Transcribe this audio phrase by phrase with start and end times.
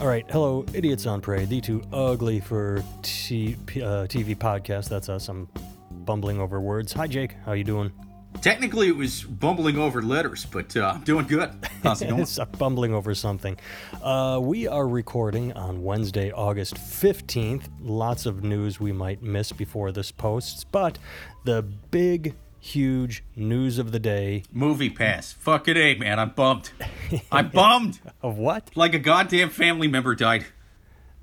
[0.00, 4.88] All right, hello, idiots on parade, the too ugly for t- uh, TV podcast.
[4.88, 5.28] That's us.
[5.28, 5.46] I'm
[5.90, 6.94] bumbling over words.
[6.94, 7.36] Hi, Jake.
[7.44, 7.92] How you doing?
[8.40, 11.50] Technically, it was bumbling over letters, but uh, I'm doing good.
[11.82, 12.22] How's it going?
[12.22, 13.58] It's bumbling over something.
[14.02, 17.64] Uh, we are recording on Wednesday, August 15th.
[17.82, 20.96] Lots of news we might miss before this posts, but
[21.44, 25.32] the big, huge news of the day Movie pass.
[25.32, 26.18] Fuck it, A, man.
[26.18, 26.70] I'm bummed.
[27.32, 28.00] I'm bummed.
[28.22, 28.70] of what?
[28.76, 30.46] Like a goddamn family member died.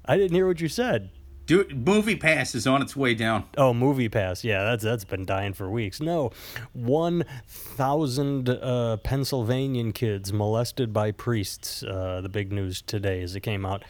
[0.05, 1.09] I didn't hear what you said.
[1.45, 3.45] Dude, movie pass is on its way down.
[3.58, 4.44] Oh, Movie Pass.
[4.44, 6.02] Yeah, that's that's been dying for weeks.
[6.02, 6.31] No,
[6.73, 11.84] one thousand uh, Pennsylvanian kids molested by priests.
[11.84, 13.86] Uh, the big news today as it came out.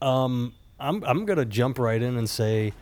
[0.00, 2.72] Um, I'm I'm gonna jump right in and say,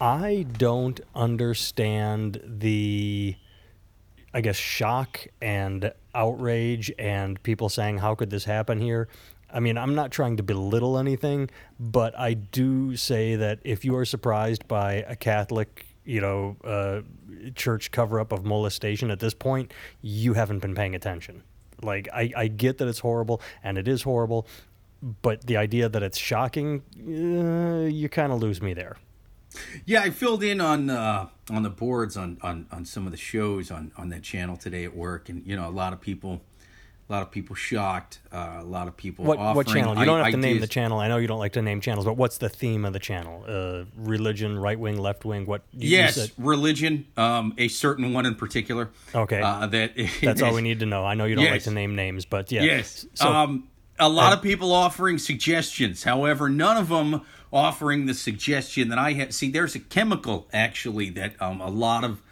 [0.00, 3.36] I don't understand the,
[4.34, 9.08] I guess shock and outrage and people saying how could this happen here.
[9.52, 13.96] I mean, I'm not trying to belittle anything, but I do say that if you
[13.96, 17.02] are surprised by a Catholic, you know, uh,
[17.54, 21.42] church cover up of molestation at this point, you haven't been paying attention.
[21.82, 24.46] Like, I, I get that it's horrible, and it is horrible,
[25.20, 28.96] but the idea that it's shocking, uh, you kind of lose me there.
[29.86, 33.18] Yeah, I filled in on uh, on the boards on, on, on some of the
[33.18, 36.40] shows on, on that channel today at work, and you know, a lot of people,
[37.08, 39.24] a lot of people shocked, uh, a lot of people.
[39.24, 39.98] What, offering what channel?
[39.98, 40.60] You don't have to name ideas.
[40.62, 40.98] the channel.
[40.98, 43.44] I know you don't like to name channels, but what's the theme of the channel?
[43.46, 45.44] Uh, religion, right wing, left wing?
[45.46, 45.62] What?
[45.72, 48.90] you- you Yes, said- religion, um, a certain one in particular.
[49.14, 49.40] Okay.
[49.42, 51.04] uh, that That's all we need to know.
[51.04, 52.62] I know you don't like to name names, but yeah.
[52.62, 53.06] Yes.
[53.14, 56.02] So, um, a lot of people offering suggestions.
[56.02, 57.20] However, none of them
[57.52, 59.34] offering the suggestion that I have.
[59.34, 62.22] See, there's a chemical actually that um, a lot of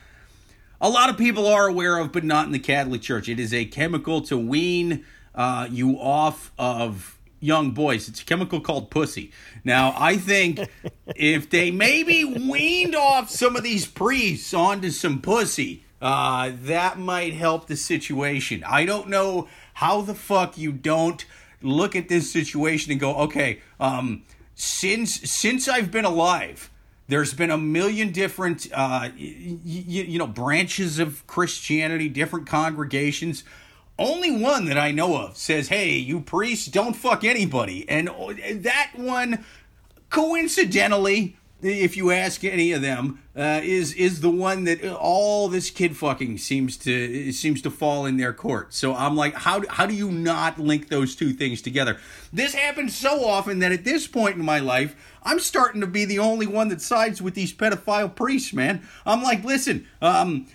[0.80, 3.28] a lot of people are aware of, but not in the Catholic Church.
[3.28, 5.04] It is a chemical to wean
[5.34, 8.08] uh, you off of young boys.
[8.08, 9.30] It's a chemical called pussy.
[9.62, 10.60] Now, I think
[11.16, 17.34] if they maybe weaned off some of these priests onto some pussy, uh, that might
[17.34, 18.64] help the situation.
[18.66, 21.24] I don't know how the fuck you don't
[21.62, 24.22] look at this situation and go, okay, um,
[24.60, 26.70] since since I've been alive,
[27.08, 33.42] there's been a million different uh, y- y- you know branches of Christianity, different congregations.
[33.98, 38.34] Only one that I know of says, "Hey, you priests, don't fuck anybody," and uh,
[38.56, 39.44] that one,
[40.10, 45.70] coincidentally, if you ask any of them, uh, is is the one that all this
[45.70, 48.74] kid fucking seems to seems to fall in their court.
[48.74, 51.98] So I'm like, how how do you not link those two things together?
[52.32, 56.04] This happens so often that at this point in my life, I'm starting to be
[56.04, 58.86] the only one that sides with these pedophile priests, man.
[59.06, 60.46] I'm like, listen, um,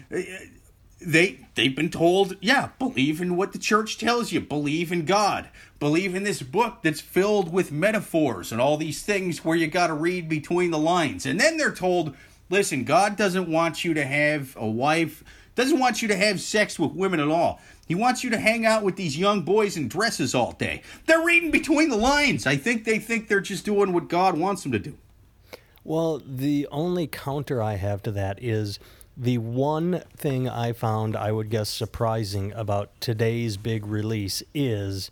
[1.05, 5.49] they they've been told, yeah, believe in what the church tells you, believe in God,
[5.85, 9.85] believe in this book that's filled with metaphors and all these things where you got
[9.85, 11.27] to read between the lines.
[11.27, 12.15] And then they're told,
[12.49, 16.79] listen, God doesn't want you to have a wife, doesn't want you to have sex
[16.79, 17.61] with women at all.
[17.87, 20.81] He wants you to hang out with these young boys in dresses all day.
[21.05, 22.47] They're reading between the lines.
[22.47, 24.97] I think they think they're just doing what God wants them to do.
[25.83, 28.79] well, the only counter I have to that is
[29.15, 35.11] the one thing I found I would guess surprising about today's big release is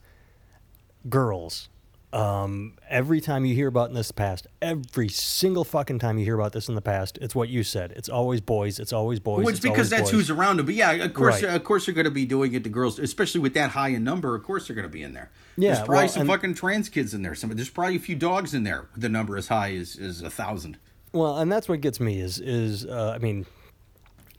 [1.09, 1.69] girls.
[2.11, 6.35] Um, every time you hear about in this past, every single fucking time you hear
[6.35, 7.91] about this in the past, it's what you said.
[7.93, 8.79] It's always boys.
[8.79, 9.39] It's always boys.
[9.45, 10.11] Well, it's, because that's boys.
[10.11, 10.67] who's around them.
[10.67, 11.55] But yeah, of course, Right.
[11.55, 13.99] of course, they're going to be doing it to girls, especially with that high a
[13.99, 14.35] number.
[14.35, 15.31] Of course, they're going to be in there.
[15.57, 17.33] Yeah, there's probably well, some fucking trans kids in there.
[17.33, 18.89] Some there's probably a few dogs in there.
[18.95, 20.77] The number as high as is a thousand.
[21.13, 23.47] Well, and that's what gets me is is uh, I mean,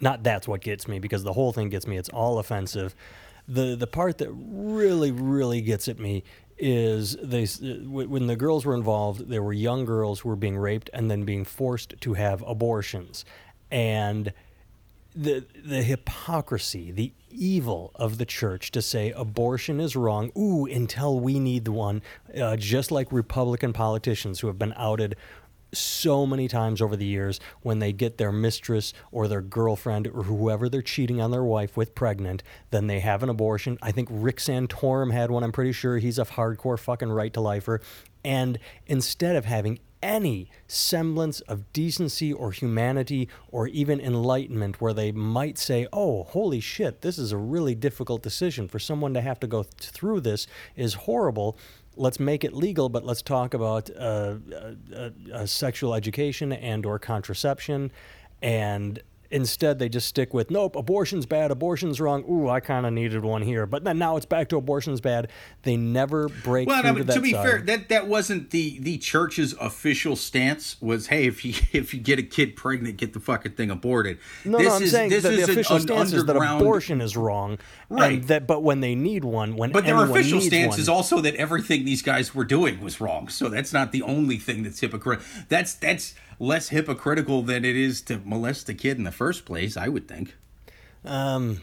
[0.00, 1.96] not that's what gets me because the whole thing gets me.
[1.96, 2.94] It's all offensive.
[3.48, 6.24] The the part that really really gets at me
[6.58, 10.56] is they uh, when the girls were involved, there were young girls who were being
[10.56, 13.24] raped and then being forced to have abortions,
[13.70, 14.32] and
[15.14, 20.30] the the hypocrisy, the evil of the church to say abortion is wrong.
[20.36, 22.02] Ooh, until we need the one,
[22.38, 25.16] uh, just like Republican politicians who have been outed
[25.74, 30.24] so many times over the years when they get their mistress or their girlfriend or
[30.24, 33.78] whoever they're cheating on their wife with pregnant, then they have an abortion.
[33.82, 35.44] I think Rick Santorum had one.
[35.44, 37.80] I'm pretty sure he's a hardcore fucking right to lifer.
[38.24, 45.10] And instead of having any semblance of decency or humanity or even enlightenment where they
[45.10, 48.68] might say, oh, holy shit, this is a really difficult decision.
[48.68, 50.46] For someone to have to go th- through this
[50.76, 51.56] is horrible.
[51.96, 54.36] Let's make it legal, but let's talk about uh,
[54.94, 57.92] uh, uh, sexual education and or contraception.
[58.42, 59.00] And
[59.30, 62.24] Instead, they just stick with nope, abortion's bad, abortion's wrong.
[62.30, 65.30] Ooh, I kind of needed one here, but then now it's back to abortion's bad.
[65.62, 67.42] They never break Well, through no, to that to be side.
[67.44, 70.76] fair, that that wasn't the the church's official stance.
[70.80, 74.18] Was hey, if you if you get a kid pregnant, get the fucking thing aborted.
[74.44, 76.24] No, this no, I'm is, saying this that the is an official un- stance is
[76.24, 78.24] that underground- abortion is wrong, Right.
[78.26, 81.34] That, but when they need one, when But their official stance one, is also that
[81.36, 83.28] everything these guys were doing was wrong.
[83.28, 85.24] So that's not the only thing that's hypocritical.
[85.48, 89.76] That's that's less hypocritical than it is to molest a kid in the first place.
[89.76, 90.36] I would think.
[91.04, 91.60] Um,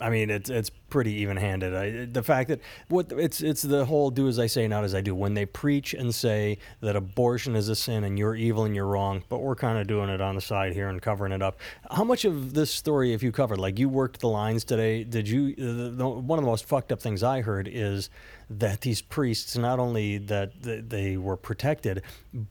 [0.00, 1.74] I mean, it's it's pretty even-handed.
[1.74, 4.94] I, the fact that what it's it's the whole "do as I say, not as
[4.94, 8.64] I do." When they preach and say that abortion is a sin and you're evil
[8.64, 11.32] and you're wrong, but we're kind of doing it on the side here and covering
[11.32, 11.58] it up.
[11.90, 13.58] How much of this story have you covered?
[13.58, 15.02] Like you worked the lines today.
[15.02, 15.56] Did you?
[15.56, 18.08] The, the, one of the most fucked up things I heard is
[18.50, 22.02] that these priests not only that they were protected,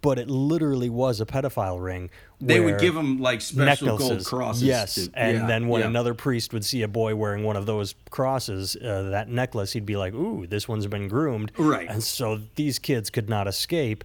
[0.01, 2.09] but it literally was a pedophile ring.
[2.41, 4.63] They would give them like special gold crosses.
[4.63, 5.87] Yes, to- and yeah, then when yeah.
[5.87, 9.85] another priest would see a boy wearing one of those crosses, uh, that necklace, he'd
[9.85, 11.87] be like, "Ooh, this one's been groomed." Right.
[11.89, 14.03] And so these kids could not escape,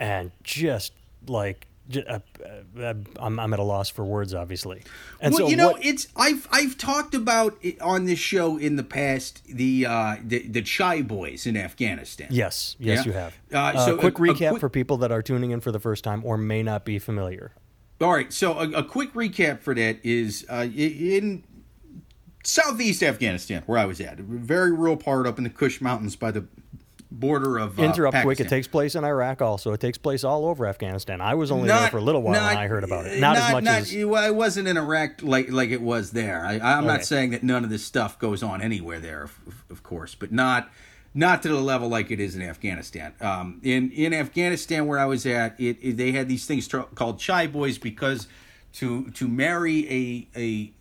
[0.00, 0.92] and just
[1.26, 1.66] like.
[1.88, 2.18] j- Uh,
[2.78, 4.82] uh, I'm, I'm at a loss for words, obviously.
[5.22, 8.58] And well, so you know, what- it's I've I've talked about it on this show
[8.58, 12.28] in the past the uh, the the Chai boys in Afghanistan.
[12.30, 13.04] yes, yes, Yeah.
[13.06, 13.32] you have.
[13.52, 15.80] Uh, Uh, so quick a recap quick- for people that are tuning in for the
[15.80, 17.52] first time or may not be familiar.
[18.00, 21.42] All right, so a, a quick recap for that is uh, in
[22.48, 26.16] southeast Afghanistan, where I was at, a very rural part up in the Kush Mountains
[26.16, 26.44] by the
[27.10, 28.38] border of uh, Interrupt quick.
[28.40, 29.72] It takes place in Iraq also.
[29.72, 31.20] It takes place all over Afghanistan.
[31.20, 33.18] I was only there for a little while not- when I heard about it.
[33.20, 33.96] Not, as much not, as.
[34.04, 36.44] well, it wasn't in Iraq like like it was there.
[36.44, 36.86] I, I'm Okay.
[36.86, 39.38] not saying that none of this stuff goes on anywhere there, of,
[39.70, 40.70] of course, but not
[41.14, 43.14] not to the level like it is in Afghanistan.
[43.22, 46.80] Um, in in Afghanistan, where I was at, it, it- they had these things tr-
[46.94, 48.28] called chai boys because
[48.74, 50.72] to to marry a a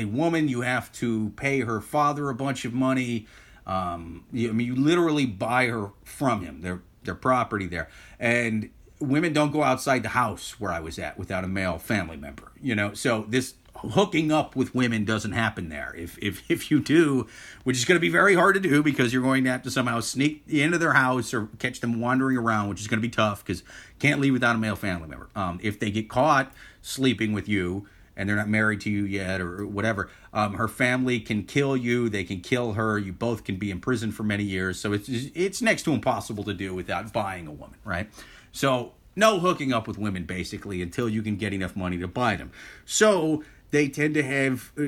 [0.00, 3.26] a woman, you have to pay her father a bunch of money.
[3.66, 6.62] Um, you, I mean, you literally buy her from him.
[6.62, 7.88] Their their property there,
[8.18, 12.16] and women don't go outside the house where I was at without a male family
[12.16, 12.52] member.
[12.60, 15.94] You know, so this hooking up with women doesn't happen there.
[15.96, 17.26] If if if you do,
[17.64, 19.70] which is going to be very hard to do because you're going to have to
[19.70, 23.12] somehow sneak into their house or catch them wandering around, which is going to be
[23.12, 23.62] tough because
[23.98, 25.28] can't leave without a male family member.
[25.34, 27.86] Um, if they get caught sleeping with you
[28.20, 32.10] and they're not married to you yet or whatever, um, her family can kill you.
[32.10, 32.98] They can kill her.
[32.98, 34.78] You both can be in prison for many years.
[34.78, 38.10] So it's it's next to impossible to do without buying a woman, right?
[38.52, 42.36] So no hooking up with women basically until you can get enough money to buy
[42.36, 42.52] them.
[42.84, 44.84] So they tend to have uh,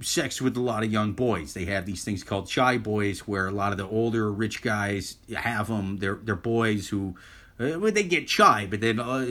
[0.00, 1.54] sex with a lot of young boys.
[1.54, 5.18] They have these things called shy boys, where a lot of the older rich guys
[5.36, 5.98] have them.
[5.98, 7.14] They're they're boys who.
[7.58, 9.24] Uh, well, they get shy, but then uh,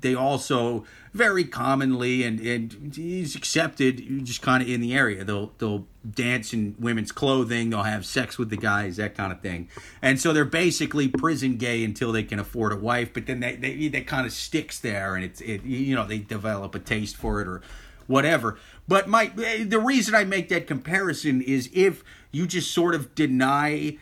[0.00, 0.84] they also
[1.14, 5.24] very commonly and and is accepted just kind of in the area.
[5.24, 7.70] They'll they'll dance in women's clothing.
[7.70, 9.68] They'll have sex with the guys, that kind of thing.
[10.02, 13.14] And so they're basically prison gay until they can afford a wife.
[13.14, 16.18] But then they they that kind of sticks there, and it's it you know they
[16.18, 17.62] develop a taste for it or
[18.06, 18.58] whatever.
[18.86, 23.96] But my the reason I make that comparison is if you just sort of deny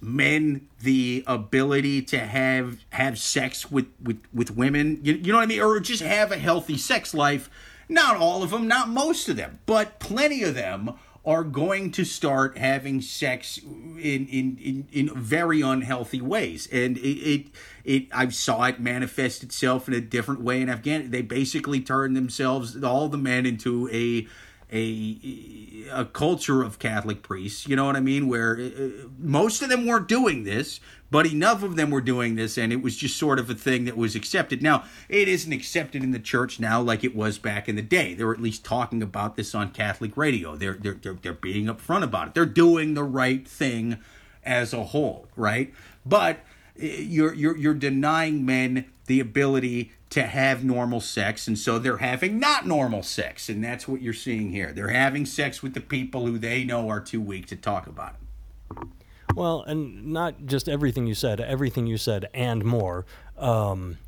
[0.00, 5.00] men the ability to have have sex with with with women.
[5.02, 5.60] You, you know what i mean?
[5.60, 7.50] Or just have a healthy sex life.
[7.88, 12.04] Not all of them not most of them but plenty of them are going to
[12.04, 16.66] start having sex in in in, in very unhealthy ways.
[16.72, 17.46] And it, it
[17.84, 22.16] it i saw it manifest itself in a different way in afghanistan they basically turned
[22.16, 24.26] themselves all the men into a
[24.72, 29.68] a a culture of Catholic priests, you know what I mean, where uh, most of
[29.68, 30.78] them weren't doing this,
[31.10, 33.84] but enough of them were doing this, and it was just sort of a thing
[33.86, 34.62] that was accepted.
[34.62, 38.14] Now, it isn't accepted in the church now like it was back in the day.
[38.14, 40.54] They're at least talking about this on Catholic radio.
[40.54, 42.34] They're they're they're, they're being upfront about it.
[42.34, 43.98] They're doing the right thing
[44.44, 45.74] as a whole, right?
[46.06, 46.36] But
[46.80, 51.98] uh, you're you're you're denying men the ability to have normal sex and so they're
[51.98, 55.80] having not normal sex and that's what you're seeing here they're having sex with the
[55.80, 58.88] people who they know are too weak to talk about it
[59.34, 63.06] Well, and not just everything you said, everything you said and more.
[63.38, 63.98] Um,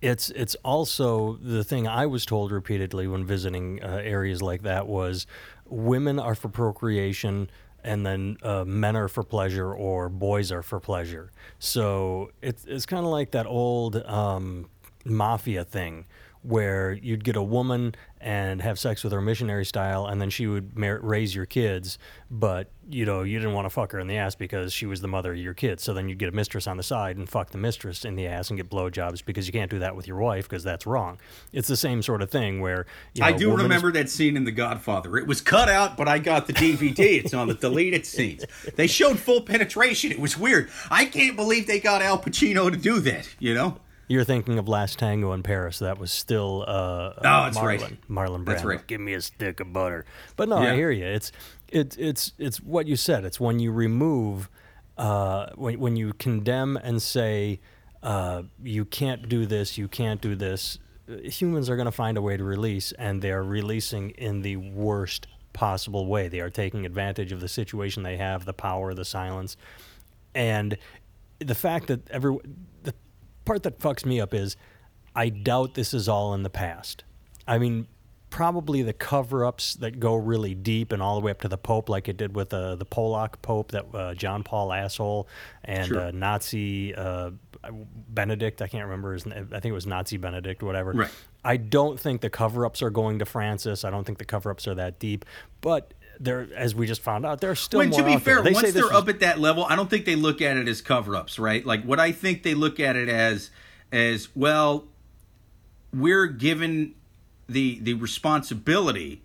[0.00, 4.86] it's it's also the thing I was told repeatedly when visiting uh, areas like that
[4.86, 5.26] was
[5.66, 7.50] women are for procreation
[7.82, 11.30] and then uh, men are for pleasure or boys are for pleasure.
[11.58, 14.68] So it's it's kind of like that old um,
[15.04, 16.06] mafia thing
[16.42, 20.46] where you'd get a woman and have sex with her missionary style, and then she
[20.46, 21.96] would mar- raise your kids,
[22.30, 25.00] but you know you didn't want to fuck her in the ass because she was
[25.00, 25.82] the mother of your kids.
[25.82, 28.26] So then you'd get a mistress on the side and fuck the mistress in the
[28.26, 31.18] ass and get blowjobs because you can't do that with your wife because that's wrong.
[31.54, 32.84] It's the same sort of thing where
[33.14, 35.16] you know, I do woman is- remember that scene in The Godfather.
[35.16, 37.24] It was cut out, but I got the DVD.
[37.24, 38.44] It's on the deleted scenes.
[38.76, 40.12] They showed full penetration.
[40.12, 40.68] It was weird.
[40.90, 43.34] I can't believe they got Al Pacino to do that.
[43.38, 43.78] You know?
[44.08, 45.78] You're thinking of Last Tango in Paris.
[45.78, 48.08] That was still uh, Oh, that's Marlon, right.
[48.08, 48.46] Marlon Brando.
[48.46, 48.86] That's right.
[48.86, 50.04] Give me a stick of butter.
[50.36, 51.06] But no, I hear you.
[51.06, 51.32] It's
[51.68, 53.24] it's it's it's what you said.
[53.24, 54.48] It's when you remove,
[54.98, 57.60] uh, when when you condemn and say,
[58.02, 60.78] uh, you can't do this, you can't do this.
[61.08, 64.56] Humans are going to find a way to release, and they are releasing in the
[64.56, 66.28] worst possible way.
[66.28, 69.56] They are taking advantage of the situation they have, the power, the silence,
[70.34, 70.76] and
[71.38, 72.38] the fact that every
[72.82, 72.94] the
[73.44, 74.56] part that fucks me up is
[75.14, 77.04] I doubt this is all in the past.
[77.46, 77.86] I mean,
[78.30, 81.88] probably the cover-ups that go really deep and all the way up to the Pope,
[81.88, 85.28] like it did with uh, the Polak Pope, that uh, John Paul asshole,
[85.62, 86.00] and Sure.
[86.00, 87.30] uh, Nazi uh,
[88.08, 88.60] Benedict.
[88.60, 89.48] I can't remember his name.
[89.52, 90.92] I think it was Nazi Benedict, whatever.
[90.92, 91.10] Right.
[91.44, 93.84] I don't think the cover-ups are going to Francis.
[93.84, 95.24] I don't think the cover-ups are that deep,
[95.60, 95.94] but.
[96.20, 98.84] There, as we just found out, there's still When, more to be fair, once they're
[98.84, 101.64] was- up at that level, I don't think they look at it as cover-ups, right?
[101.64, 103.50] Like what I think they look at it as,
[103.90, 104.84] as well,
[105.92, 106.94] we're given
[107.48, 109.22] the the responsibility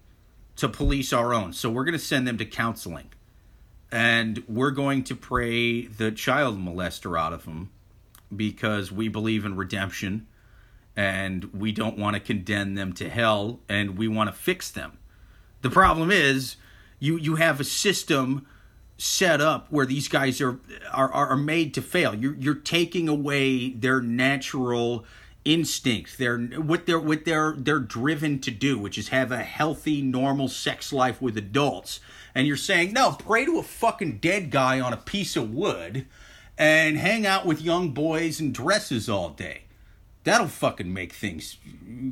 [0.57, 3.09] to police our own, so we're going to send them to counseling,
[3.91, 7.69] and we're going to pray the child molester out of them
[8.35, 10.27] because we believe in redemption,
[10.95, 14.97] and we don't want to condemn them to hell, and we want to fix them.
[15.61, 16.57] The problem is
[16.99, 18.45] you you have a system
[18.97, 20.59] set up where these guys are
[20.91, 22.13] are, are made to fail.
[22.13, 25.05] You're you're taking away their natural
[25.45, 30.01] instinct, their what they're what they're they're driven to do, which is have a healthy,
[30.01, 31.99] normal sex life with adults.
[32.35, 36.05] And you're saying, no, pray to a fucking dead guy on a piece of wood
[36.57, 39.63] and hang out with young boys in dresses all day.
[40.25, 41.57] That'll fucking make things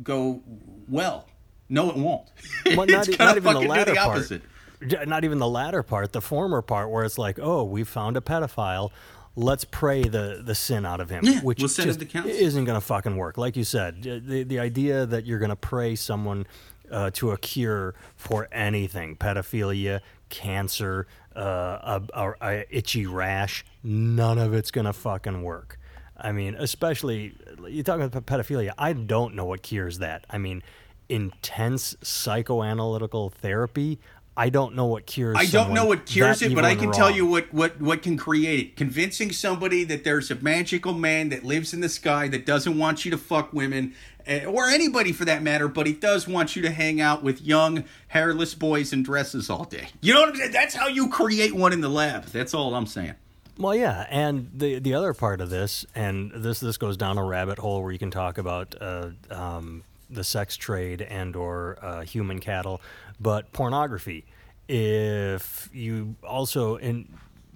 [0.03, 0.41] go
[0.87, 1.27] well.
[1.69, 2.29] No, it won't.
[2.75, 4.41] Well, not, it's not even the latter the opposite.
[4.41, 4.47] J-
[4.81, 8.21] Not even the latter part, the former part, where it's like, oh, we found a
[8.21, 8.91] pedophile.
[9.35, 12.85] Let's pray the, the sin out of him, Yeah, which we'll just isn't going to
[12.85, 13.37] fucking work.
[13.37, 16.47] Like you said, the the idea that you're going to pray someone
[16.91, 24.37] uh, to a cure for anything, pedophilia, cancer, uh, a, a, a itchy rash, none
[24.37, 25.79] of it's going to fucking work.
[26.17, 27.35] I mean, especially
[27.67, 28.71] you're talking about pedophilia.
[28.77, 30.25] I don't know what cures that.
[30.29, 30.63] I mean,
[31.09, 33.99] intense psychoanalytical therapy.
[34.39, 35.35] I don't know what cures.
[35.35, 38.17] I don't know what cures it, but I can tell you what, what, what can
[38.17, 38.75] create it.
[38.75, 43.03] Convincing somebody that there's a magical man that lives in the sky that doesn't want
[43.03, 43.95] you to fuck women,
[44.27, 47.41] eh, or anybody for that matter, but he does want you to hang out with
[47.41, 49.87] young, hairless boys in dresses all day.
[50.01, 50.51] You know what I'm saying?
[50.51, 52.25] That's how you create one in the lab.
[52.25, 53.15] That's all I'm saying.
[53.57, 57.23] Well, yeah, and the the other part of this, and this this goes down a
[57.23, 62.01] rabbit hole where you can talk about uh, um, the sex trade and or uh,
[62.01, 62.81] human cattle,
[63.19, 64.25] but pornography.
[64.67, 67.07] If you also in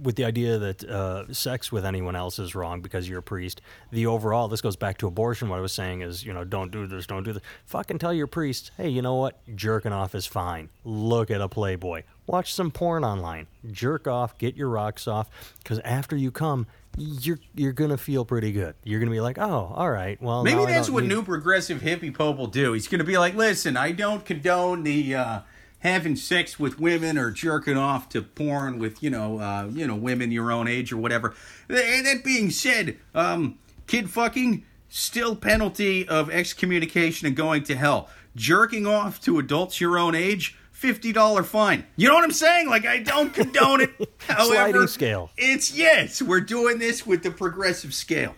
[0.02, 3.62] with the idea that uh, sex with anyone else is wrong because you're a priest,
[3.92, 5.50] the overall this goes back to abortion.
[5.50, 7.44] What I was saying is, you know, don't do this, don't do this.
[7.66, 9.40] Fucking tell your priest, hey, you know what?
[9.56, 10.70] Jerking off is fine.
[10.84, 12.04] Look at a Playboy.
[12.26, 13.48] Watch some porn online.
[13.72, 14.38] Jerk off.
[14.38, 15.30] Get your rocks off.
[15.60, 16.66] Because after you come,
[16.98, 18.76] you're you're gonna feel pretty good.
[18.84, 20.22] You're gonna be like, oh, all right.
[20.22, 22.74] Well, Maybe that's what need- new progressive hippie pope will do.
[22.74, 25.40] He's to be like, listen, I don't condone the uh,
[25.80, 29.96] having sex with women or jerking off to porn with you know uh, you know
[29.96, 31.34] women your own age or whatever.
[31.70, 33.58] Th- That being said, um,
[33.88, 38.10] kid fucking still penalty of excommunication and going to hell.
[38.36, 40.58] Jerking off to adults your own age.
[40.82, 41.86] Fifty dollar fine.
[41.96, 42.68] You know what I'm saying?
[42.68, 43.92] Like I don't condone it.
[44.28, 45.30] However, Sliding scale.
[45.38, 48.34] It's yes, we're doing this with the progressive scale.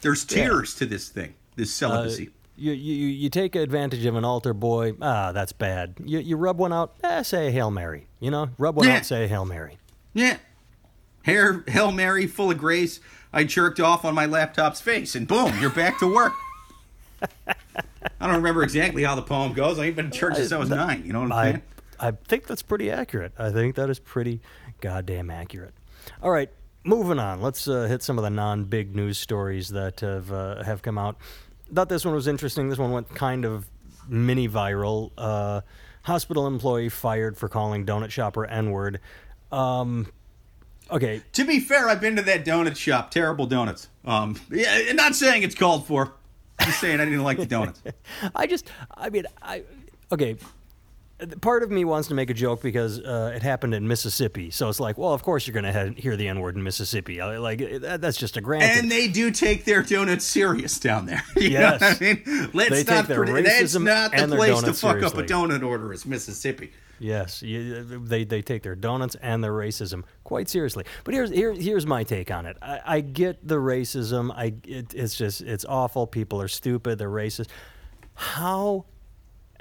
[0.00, 2.30] There's tiers to this thing, this celibacy.
[2.56, 4.92] You, you you take advantage of an altar boy.
[5.02, 5.94] Ah, that's bad.
[6.04, 6.94] You you rub one out.
[7.02, 8.06] Eh, say a hail mary.
[8.20, 8.98] You know, rub one Yeah.
[8.98, 9.04] out.
[9.06, 9.78] Say a hail mary.
[10.14, 10.36] yeah.
[11.24, 12.98] Hair, Hail Mary, full of grace.
[13.32, 16.32] I jerked off on my laptop's face, and boom, you're back to work.
[17.46, 19.78] I don't remember exactly how the poem goes.
[19.78, 21.04] I ain't been in church since I was nine.
[21.06, 21.62] You know what I'm I saying?
[22.02, 23.32] I think that's pretty accurate.
[23.38, 24.40] I think that is pretty
[24.80, 25.72] goddamn accurate.
[26.20, 26.50] All right,
[26.84, 27.40] moving on.
[27.40, 31.16] Let's uh, hit some of the non-big news stories that have uh, have come out.
[31.72, 32.68] Thought this one was interesting.
[32.68, 33.66] This one went kind of
[34.08, 35.12] mini viral.
[35.16, 35.60] Uh,
[36.02, 39.00] hospital employee fired for calling donut shopper N-word.
[39.52, 40.08] Um,
[40.90, 43.12] okay, To be fair, I've been to that donut shop.
[43.12, 43.88] Terrible donuts.
[44.04, 46.12] Um, yeah, not saying it's called for.
[46.60, 47.80] Just saying, I didn't like the donuts.
[48.34, 49.62] I just, I mean, I
[50.10, 50.36] okay.
[51.40, 54.68] Part of me wants to make a joke because uh, it happened in Mississippi, so
[54.68, 57.22] it's like, well, of course you're going to hear the N word in Mississippi.
[57.22, 58.80] Like that, that's just a granted.
[58.80, 61.22] And they do take their donuts serious down there.
[61.36, 61.80] You Yes.
[61.82, 62.50] I mean?
[62.52, 65.26] Let's They not take their that's not the place to fuck up a seriously.
[65.26, 66.72] donut order is Mississippi.
[66.98, 70.84] Yes, you, they they take their donuts and their racism quite seriously.
[71.02, 72.56] But here's here, here's my take on it.
[72.62, 74.32] I, I get the racism.
[74.32, 76.06] I it, it's just it's awful.
[76.06, 76.98] People are stupid.
[76.98, 77.48] They're racist.
[78.14, 78.84] How?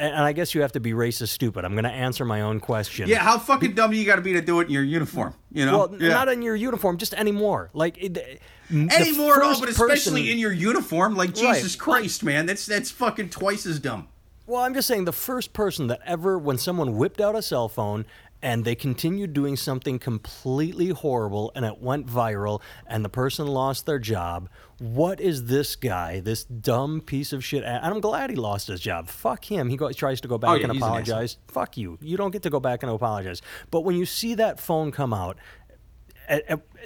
[0.01, 1.63] And I guess you have to be racist stupid.
[1.63, 3.08] I'm going to answer my own question.
[3.08, 5.36] Yeah, how fucking dumb you got to be to do it in your uniform?
[5.51, 5.77] You know?
[5.77, 6.10] Well, yeah.
[6.10, 7.70] not in your uniform, just anymore.
[7.74, 8.41] Like it,
[8.72, 11.15] anymore at all, but especially person- in your uniform.
[11.15, 11.55] Like Right.
[11.55, 14.08] Jesus Christ, man, that's that's fucking twice as dumb.
[14.48, 17.70] Well, I'm just saying the first person that ever, when someone whipped out a cell
[17.70, 18.05] phone
[18.41, 23.86] and they continued doing something completely horrible and it went viral and the person lost
[23.86, 27.63] their job, what is this guy, this dumb piece of shit?
[27.63, 29.07] And I'm glad he lost his job.
[29.07, 29.69] Fuck him.
[29.69, 31.38] He goes, tries to go back Oh, yeah, and he's an apologize.
[31.48, 31.98] Fuck you.
[32.01, 33.41] You don't get to go back and apologize.
[33.69, 35.38] But when you see that phone come out,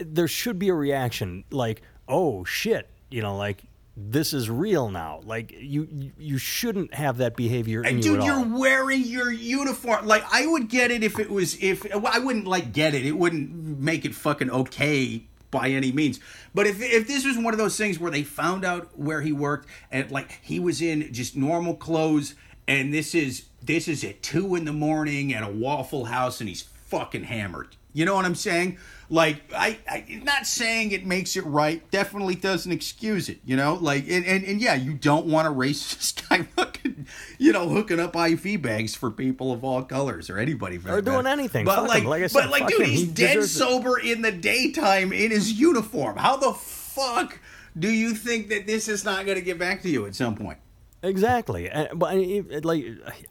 [0.01, 3.63] there should be a reaction like, "Oh shit," you know, like
[3.97, 5.21] this is real now.
[5.23, 8.59] Like you, you, you shouldn't have that behavior in And you dude, you're all.
[8.59, 10.05] wearing your uniform.
[10.05, 13.05] Like I would get it if it was if well, I wouldn't like get it.
[13.05, 16.19] It wouldn't make it fucking okay by any means.
[16.53, 19.31] But if if this was one of those things where they found out where he
[19.31, 22.35] worked and like he was in just normal clothes
[22.67, 26.49] and this is this is at two in the morning at a Waffle House and
[26.49, 27.75] he's fucking hammered.
[27.93, 28.77] You know what I'm saying?
[29.09, 31.89] Like I, I not saying it makes it right.
[31.91, 33.39] Definitely doesn't excuse it.
[33.45, 37.53] You know, like and and, and yeah, you don't want a racist guy fucking, you
[37.53, 41.09] know, hooking up IV bags for people of all colors or anybody for Or that
[41.09, 41.65] doing anything.
[41.65, 42.09] But Fuck like, him.
[42.09, 42.89] Like I said, but like, dude, him.
[42.89, 43.59] he's He dead deserves it.
[43.59, 46.17] sober in the daytime in his uniform.
[46.17, 47.39] How the fuck
[47.79, 50.35] do you think that this is not going to get back to you at some
[50.35, 50.57] point?
[51.05, 51.69] Exactly.
[51.69, 52.85] And, but it- like,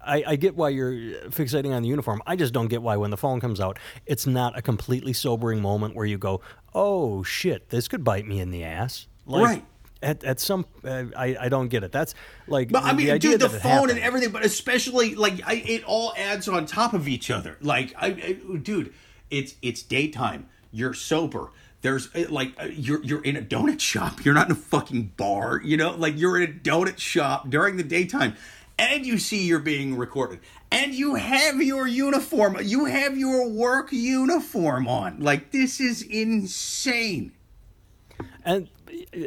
[0.04, 0.93] I, I get why you're
[1.31, 2.23] fixating on the uniform.
[2.26, 5.61] I just don't get why when the phone comes out, it's not a completely sobering
[5.61, 6.40] moment where you go,
[6.75, 9.64] "Oh shit, this could bite me in the ass." Like, Right.
[10.02, 11.90] At, at some, uh, I, I don't get it.
[11.90, 12.14] That's
[12.47, 15.54] like, But I the mean, idea dude, the phone and everything, but especially like I,
[15.66, 17.57] it all adds on top of each other.
[17.62, 18.93] Like, I, I, dude,
[19.30, 20.49] it's it's daytime.
[20.71, 21.49] You're sober.
[21.84, 24.25] There's uh, like uh, you're you're in a donut shop.
[24.25, 25.60] You're not in a fucking bar.
[25.62, 28.36] You know, like you're in a donut shop during the daytime,
[28.78, 30.40] and you see you're being recorded,
[30.73, 32.56] and you have your uniform.
[32.62, 35.20] You have your work uniform on.
[35.20, 37.32] Like this is insane.
[38.47, 38.70] And
[39.14, 39.26] uh,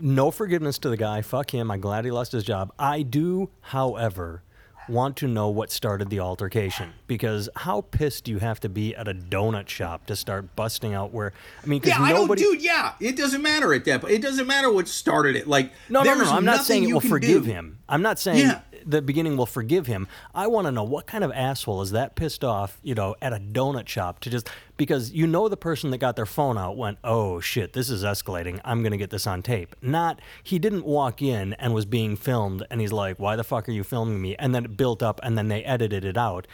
[0.00, 1.20] no forgiveness to the guy.
[1.22, 1.68] Fuck him.
[1.68, 2.72] I'm glad he lost his job.
[2.78, 4.44] I do, however,
[4.88, 8.94] want to know what started the altercation because how pissed do you have to be
[8.96, 12.22] at a donut shop to start busting out where I mean because Yeah, I don't,
[12.22, 12.62] nobody dude.
[12.62, 14.00] Yeah, it doesn't matter at that.
[14.00, 14.12] point.
[14.14, 15.46] It doesn't matter what started it.
[15.46, 16.30] Like, no, no, no, no.
[16.32, 17.50] I'm not saying it you will forgive do.
[17.50, 17.78] him.
[17.88, 18.60] I'm not saying Yeah.
[18.88, 20.08] The beginning will forgive him.
[20.34, 23.32] I want to know what kind of asshole is that pissed off, you know, at
[23.32, 26.76] a donut shop to just because you know the person that got their phone out
[26.76, 28.60] went, "Oh shit, this is escalating.
[28.64, 32.16] I'm going to get this on tape." Not he didn't walk in and was being
[32.16, 35.02] filmed and he's like, "Why the fuck are you filming me?" and then it built
[35.02, 36.46] up and then they edited it out.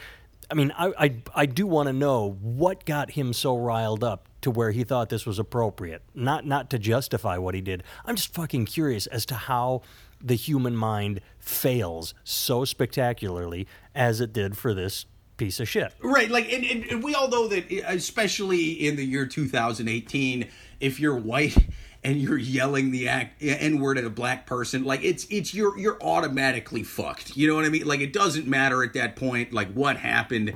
[0.50, 4.28] I mean, I I, I do want to know what got him so riled up
[4.44, 6.02] to where he thought this was appropriate.
[6.14, 7.82] Not not to justify what he did.
[8.04, 9.82] I'm just fucking curious as to how
[10.24, 15.06] the human mind fails so spectacularly as it did for this
[15.36, 15.92] piece of shit.
[16.00, 20.48] Right, like, and, and, and we all know that, especially in the year 2018,
[20.80, 21.56] if you're white
[22.04, 25.78] and you're yelling the act n word at a black person, like it's it's you're
[25.78, 27.36] you're automatically fucked.
[27.36, 27.86] You know what I mean?
[27.86, 30.54] Like it doesn't matter at that point, like what happened.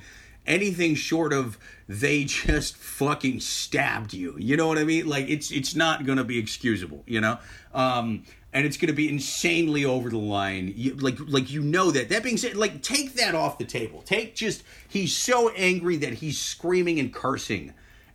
[0.49, 1.59] Anything short of
[1.89, 4.35] they just fucking stabbed you.
[4.39, 5.07] You know what I mean?
[5.07, 7.05] Like it's it's not gonna be excusable.
[7.07, 7.39] You know.
[7.73, 10.73] Um, and it's going to be insanely over the line.
[10.75, 12.09] You, like, like you know that.
[12.09, 14.03] That being said, like take that off the table.
[14.03, 17.75] Take just he's so angry that he's screaming and cursing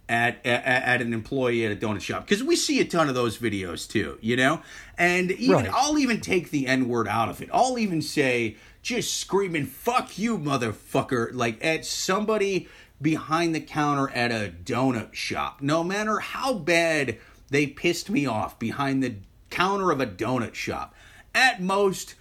[0.10, 3.16] at at, at an employee at a donut shop because we see a ton of
[3.16, 4.18] those videos too.
[4.22, 4.62] You know,
[4.98, 5.70] and even Right.
[5.72, 7.50] I'll even take the n word out of it.
[7.54, 12.68] I'll even say just screaming "fuck you, motherfucker" like at somebody
[13.02, 15.62] behind the counter at a donut shop.
[15.62, 17.18] No matter how bad
[17.50, 19.16] they pissed me off behind the
[19.54, 20.96] counter of a donut shop.
[21.36, 22.16] At most,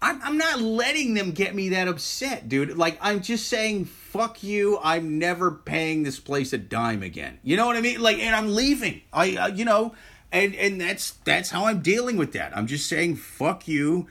[0.00, 2.76] I'm, I'm not letting them get me that upset, dude.
[2.76, 4.78] Like, I'm just saying, fuck you.
[4.82, 7.38] I'm never paying this place a dime again.
[7.42, 8.00] You know what I mean?
[8.00, 9.02] Like, and I'm leaving.
[9.12, 9.94] I, uh, you know,
[10.32, 12.56] and and that's that's how I'm dealing with that.
[12.56, 14.08] I'm just saying, fuck you.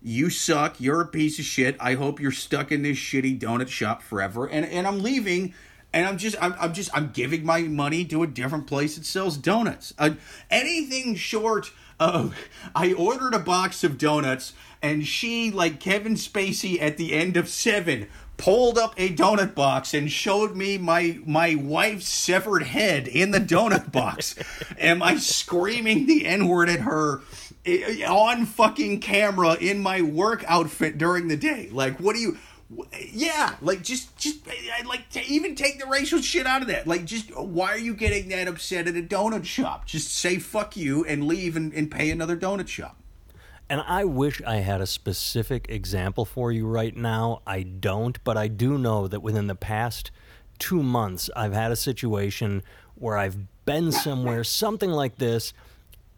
[0.00, 0.80] You suck.
[0.80, 1.76] You're a piece of shit.
[1.80, 4.46] I hope you're stuck in this shitty donut shop forever.
[4.46, 5.54] And and I'm leaving.
[5.92, 9.04] and I'm just I'm, I'm just I'm giving my money to a different place that
[9.04, 9.94] sells donuts.
[9.98, 10.10] Uh,
[10.50, 12.36] anything short of
[12.74, 17.48] I ordered a box of donuts and she like Kevin Spacey at the end of
[17.48, 18.06] 7
[18.36, 23.40] pulled up a donut box and showed me my my wife's severed head in the
[23.40, 24.36] donut box.
[24.78, 27.22] Am I screaming the n-word at her
[28.06, 31.68] on fucking camera in my work outfit during the day?
[31.72, 32.38] Like what do you
[33.12, 34.46] yeah, like just just
[34.86, 36.86] like to even take the racial shit out of that.
[36.86, 39.86] Like just why are you getting that upset at a donut shop?
[39.86, 42.96] Just say fuck you and leave and, and pay another donut shop.
[43.70, 47.42] And I wish I had a specific example for you right now.
[47.46, 50.10] I don't, but I do know that within the past
[50.58, 52.62] two months, I've had a situation
[52.94, 55.52] where I've been somewhere, something like this,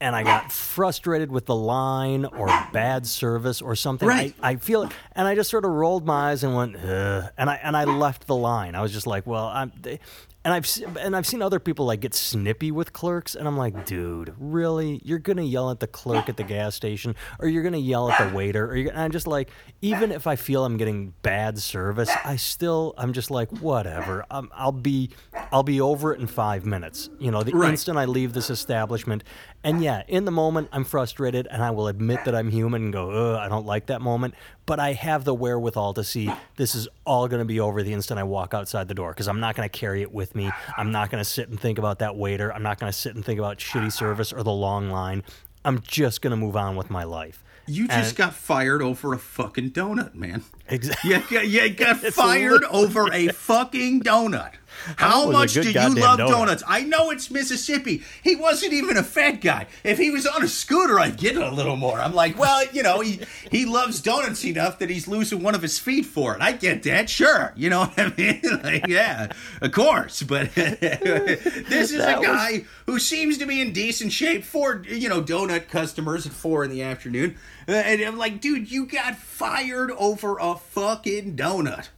[0.00, 4.08] and I got frustrated with the line or bad service or something.
[4.08, 4.34] Right.
[4.42, 7.30] I, I feel it, and I just sort of rolled my eyes and went, Ugh,
[7.36, 8.74] and I and I left the line.
[8.74, 9.72] I was just like, well, I'm.
[9.80, 10.00] They,
[10.42, 13.58] and I've se- and I've seen other people like get snippy with clerks, and I'm
[13.58, 14.98] like, dude, really?
[15.04, 18.16] You're gonna yell at the clerk at the gas station, or you're gonna yell at
[18.30, 19.50] the waiter, or you're, and I'm just like,
[19.82, 24.24] even if I feel I'm getting bad service, I still I'm just like, whatever.
[24.30, 25.10] Um, I'll be
[25.52, 27.10] I'll be over it in five minutes.
[27.18, 27.68] You know, the Right.
[27.72, 29.24] instant I leave this establishment,
[29.62, 32.92] and yeah, in the moment I'm frustrated, and I will admit that I'm human and
[32.92, 34.34] go, Ugh, I don't like that moment,
[34.66, 37.92] but I have the wherewithal to see this is all going to be over the
[37.92, 40.50] instant I walk outside the door because I'm not going to carry it with me.
[40.76, 42.52] I'm not going to sit and think about that waiter.
[42.52, 45.22] I'm not going to sit and think about shitty service or the long line.
[45.64, 47.44] I'm just going to move on with my life.
[47.66, 50.42] You just And- got fired over a fucking donut, man.
[50.68, 51.10] Exactly.
[51.30, 54.52] You you got fired over a fucking donut.
[54.96, 56.28] How much do you love donut.
[56.28, 56.62] donuts?
[56.66, 58.02] I know it's Mississippi.
[58.22, 59.66] He wasn't even a fat guy.
[59.84, 61.98] If he was on a scooter, I'd get it a little more.
[62.00, 65.62] I'm like, well, you know, he he loves donuts enough that he's losing one of
[65.62, 66.40] his feet for it.
[66.40, 67.52] I get that, sure.
[67.56, 68.40] You know what I mean?
[68.62, 70.22] Like, yeah, of course.
[70.22, 74.82] But this is That a was- guy who seems to be in decent shape for
[74.88, 77.36] you know donut customers at four in the afternoon.
[77.68, 81.88] Uh, And I'm like, dude, you got fired over a fucking donut.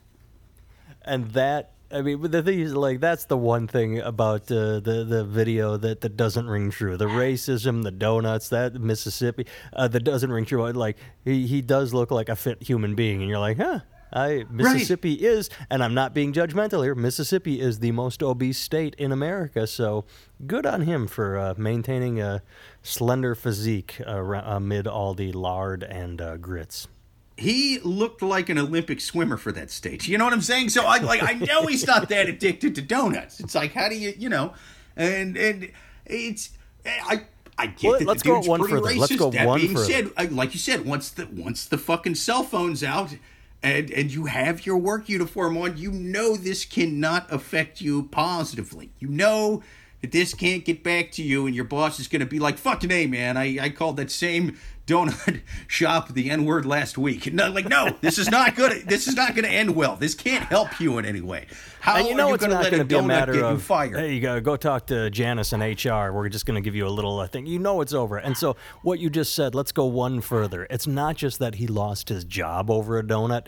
[1.04, 4.80] and that I mean, but the thing is, like, that's the one thing about uh,
[4.80, 6.96] the the video that, that doesn't ring true.
[6.96, 10.72] The racism, the donuts, that Mississippi, uh, that doesn't ring true.
[10.72, 13.80] Like, he, he does look like a fit human being, and you're like, huh.
[14.14, 16.94] I Mississippi is, and I'm not being judgmental here.
[16.94, 20.04] Mississippi is the most obese state in America, so
[20.46, 22.42] good on him for uh, maintaining a
[22.82, 26.88] slender physique uh, amid all the lard and uh, grits.
[27.36, 30.08] He looked like an Olympic swimmer for that stage.
[30.08, 30.68] You know what I'm saying?
[30.70, 33.40] So I like I know he's not that addicted to donuts.
[33.40, 34.54] It's like how do you you know,
[34.96, 35.70] and and
[36.06, 36.50] it's
[36.86, 37.22] I.
[37.58, 38.88] I get Well, that let's the go dude's one pretty further.
[38.94, 38.98] racist.
[38.98, 39.84] Let's go that one being further.
[39.84, 43.14] said, I- like you said, once the once the fucking cell phone's out,
[43.62, 48.90] and and you have your work uniform on, you know this cannot affect you positively.
[48.98, 49.62] You know
[50.02, 52.58] that this can't get back to you, and your boss is going to be like,
[52.58, 53.36] "Fucking a, man!
[53.36, 57.96] I I called that same donut shop the N word last week." No, like, no,
[58.00, 58.88] this is not good.
[58.88, 59.96] This is not going to end well.
[59.96, 61.46] This can't help you in any way.
[61.80, 63.52] How and you know are you going to let a a donut matter get of
[63.52, 63.96] you fired?
[63.96, 66.12] hey, you go go talk to Janice and HR.
[66.12, 67.46] We're just going to give you a little uh, thing.
[67.46, 68.18] You know it's over.
[68.18, 70.66] And so what you just said, let's go one further.
[70.68, 73.46] It's not just that he lost his job over a donut.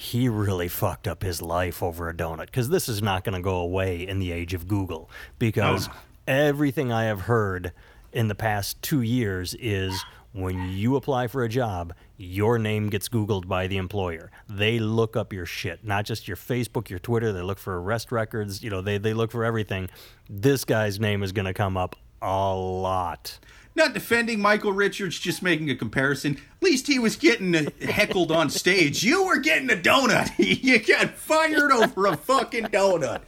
[0.00, 3.42] He really fucked up his life over a donut because this is not going to
[3.42, 7.72] go away in the age of Google because Oh, everything I have heard
[8.10, 13.10] in the past two years is when you apply for a job, your name gets
[13.10, 14.30] Googled by the employer.
[14.48, 17.30] They look up your shit, not just your Facebook, your Twitter.
[17.30, 18.62] They look for arrest records.
[18.62, 19.90] You know, they, they look for everything.
[20.30, 23.38] This guy's name is going to come up a lot.
[23.74, 26.34] Not defending Michael Richards, just making a comparison.
[26.56, 29.02] At least he was getting uh, heckled on stage.
[29.04, 30.32] You were getting a donut.
[30.38, 33.22] you got fired over a fucking donut.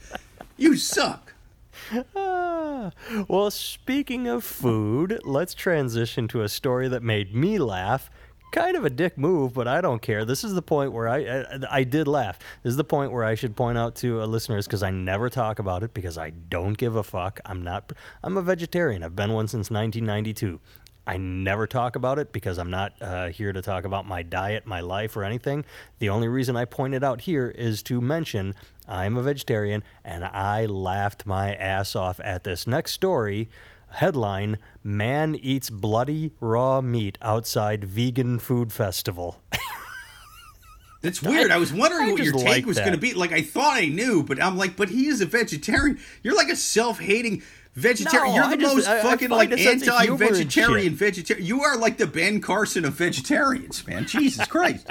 [0.56, 1.32] You suck.
[2.16, 2.90] Ah,
[3.28, 8.10] well, speaking of food, let's transition to a story that made me laugh.
[8.52, 10.24] Kind of a dick move, but I don't care.
[10.26, 12.38] This is the point where I I, I did laugh.
[12.62, 15.30] This is the point where I should point out to uh, listeners because I never
[15.30, 17.40] talk about it because I don't give a fuck.
[17.46, 17.92] I'm not.
[18.22, 19.02] I'm a vegetarian.
[19.02, 20.60] I've been one since 1992.
[21.06, 24.66] I never talk about it because I'm not uh, here to talk about my diet,
[24.66, 25.64] my life, or anything.
[25.98, 28.54] The only reason I point it out here is to mention
[28.86, 33.48] I'm a vegetarian and I laughed my ass off at this next story.
[33.92, 39.40] Headline Man eats bloody raw meat outside vegan food festival.
[41.02, 41.50] That's weird.
[41.50, 43.12] I, was wondering I what your take like was going to be.
[43.12, 45.98] Like I thought I knew, but I'm like, but he is a vegetarian.
[46.22, 47.42] You're like a self-hating
[47.74, 48.28] vegetarian.
[48.28, 50.22] No, You're I the just- most I- I fucking like a sense of humor and
[50.22, 51.44] anti-vegetarian vegetarian.
[51.44, 54.06] You are like the Ben Carson of vegetarians, man.
[54.06, 54.86] Jesus Christ.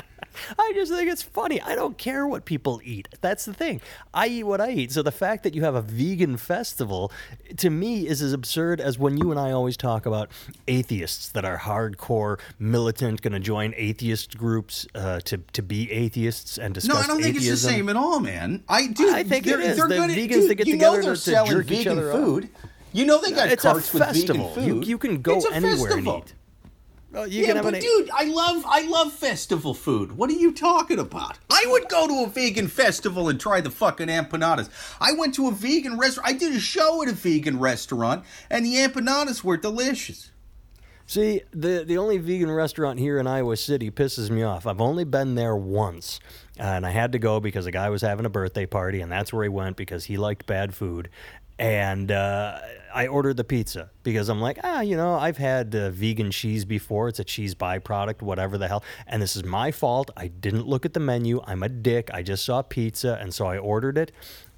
[0.57, 1.61] I just think it's funny.
[1.61, 3.07] I don't care what people eat.
[3.21, 3.81] That's the thing.
[4.13, 4.91] I eat what I eat.
[4.91, 7.11] So the fact that you have a vegan festival,
[7.57, 10.29] to me, is as absurd as when you and I always talk about
[10.67, 16.57] atheists that are hardcore, militant, going to join atheist groups uh, to to be atheists
[16.57, 16.95] and discuss.
[16.95, 18.63] No, I don't think it's the same at all, man.
[18.69, 19.13] I do.
[19.13, 19.77] I think they're, is.
[19.77, 21.71] They're The gonna, vegans dude, that get you together know they're to- to selling jerk
[21.71, 22.17] each vegan other up.
[22.19, 22.49] food.
[22.93, 24.49] You know they got It's a carts with festival.
[24.49, 24.87] vegan You, food.
[24.87, 26.15] you can go anywhere festival.
[26.15, 26.33] and eat.
[27.11, 30.13] Well, you yeah, can have but an dude, I love I love festival food.
[30.13, 31.37] What are you talking about?
[31.49, 34.69] I would go to a vegan festival and try the fucking empanadas.
[35.01, 36.29] I went to a vegan restaurant.
[36.29, 40.31] I did a show at a vegan restaurant, and the empanadas were delicious.
[41.05, 44.65] See, the the only vegan restaurant here in Iowa City pisses me off.
[44.65, 46.21] I've only been there once,
[46.57, 49.33] and I had to go because a guy was having a birthday party, and that's
[49.33, 51.09] where he went because he liked bad food.
[51.59, 52.59] And uh,
[52.93, 56.65] I ordered the pizza because I'm like, ah, you know, I've had uh, vegan cheese
[56.65, 57.07] before.
[57.09, 58.83] It's a cheese byproduct, whatever the hell.
[59.07, 60.11] And this is my fault.
[60.15, 61.41] I didn't look at the menu.
[61.45, 62.09] I'm a dick.
[62.13, 64.11] I just saw pizza, and so I ordered it.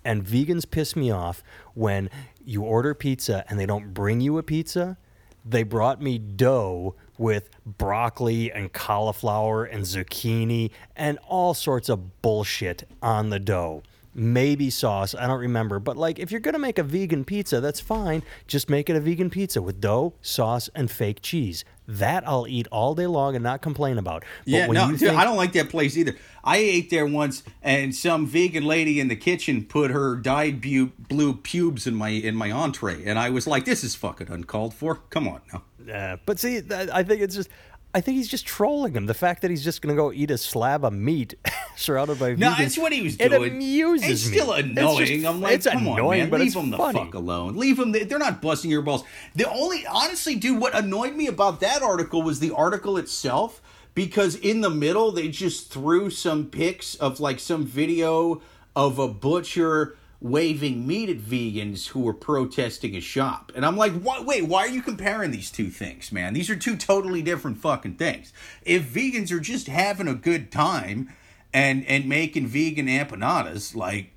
[0.05, 1.43] And vegans piss me off
[1.73, 2.09] when
[2.43, 4.97] you order pizza and they don't bring you a pizza
[5.45, 12.87] they brought me dough with broccoli and cauliflower and zucchini and all sorts of bullshit
[13.01, 13.83] on the dough.
[14.15, 15.79] Maybe sauce, I don't remember.
[15.79, 18.21] But like if you're going to make a vegan pizza, that's fine.
[18.47, 21.65] Just make it a vegan pizza with dough, sauce and fake cheese.
[21.87, 24.23] That I'll eat all day long and not complain about.
[24.45, 26.15] But Yeah, when no, dude, think- I don't like that place either.
[26.43, 30.91] I ate there once, and some vegan lady in the kitchen put her dyed bu-
[31.09, 34.73] blue pubes in my in my entree, and I was like, "This is fucking uncalled
[34.73, 34.95] for.
[35.09, 37.49] Come on now." Uh, but see, I think it's just.
[37.95, 39.05] I think he's just trolling him.
[39.05, 41.35] The fact that he's just going to go eat a slab of meat
[41.75, 43.51] surrounded by No, vegans, that's what he was it doing.
[43.51, 44.37] amuses It's me.
[44.37, 45.05] still It's annoying.
[45.05, 46.99] just- I'm like, it's come annoying, on, man, but leave it's them the funny.
[46.99, 47.55] fuck alone.
[47.55, 47.91] Leave them.
[47.91, 49.03] They're not busting your balls.
[49.35, 53.61] The only, honestly, dude, what annoyed me about that article was the article itself.
[53.95, 58.41] Because in the middle, they just threw some pics of like some video
[58.75, 63.51] of a butcher waving meat at vegans who were protesting a shop.
[63.55, 64.25] And I'm like, what?
[64.25, 66.33] Wait, why are you comparing these two things, man?
[66.33, 68.33] These are two totally different fucking things.
[68.63, 71.13] If vegans are just having a good time
[71.53, 74.11] and and making vegan empanadas, like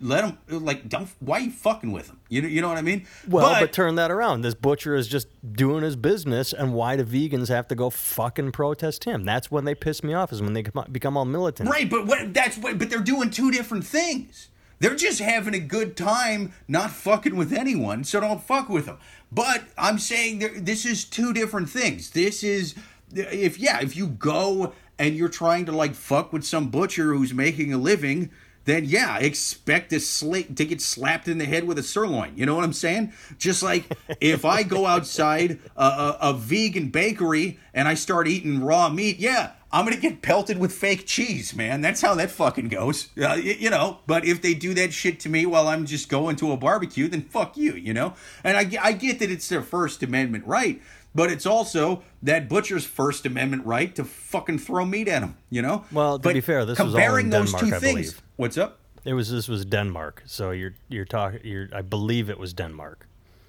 [0.00, 2.20] let them like don't why are you fucking with them?
[2.30, 3.06] You know you know what I mean?
[3.28, 4.40] Well, but, turn that around.
[4.40, 8.52] This butcher is just doing his business, and why do vegans have to go fucking
[8.52, 9.24] protest him?
[9.24, 10.32] That's when they piss me off.
[10.32, 11.68] Is when they become all militant.
[11.68, 14.48] Right, but what that's what but they're doing two different things.
[14.80, 18.98] They're just having a good time, not fucking with anyone, so don't fuck with them.
[19.32, 22.10] But I'm saying there, this is two different things.
[22.10, 22.74] This is
[23.14, 27.34] if yeah, if you go and you're trying to like fuck with some butcher who's
[27.34, 28.30] making a living,
[28.64, 32.34] then yeah, expect to get slapped in the head with a sirloin.
[32.36, 33.12] You know what I'm saying?
[33.38, 33.84] Just like
[34.20, 39.18] if I go outside a, a, a vegan bakery and I start eating raw meat,
[39.18, 41.80] yeah, I'm gonna get pelted with fake cheese, man.
[41.82, 43.08] That's how that fucking goes.
[43.16, 43.98] Uh, y- you know.
[44.06, 47.08] But if they do that shit to me while I'm just going to a barbecue,
[47.08, 47.74] then fuck you.
[47.74, 48.14] You know.
[48.44, 50.80] And I, I get that it's their First Amendment right.
[51.14, 55.62] But it's also that butcher's First Amendment right to fucking throw meat at him, you
[55.62, 55.84] know.
[55.90, 57.94] Well, to but be fair, this was all comparing in those Denmark, two I things.
[58.12, 58.22] believe.
[58.36, 58.78] What's up?
[59.04, 60.22] It was this was Denmark.
[60.26, 61.40] So you're you're talking.
[61.44, 63.07] You're I believe it was Denmark.